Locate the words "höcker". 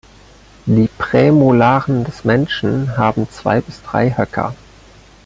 4.17-4.55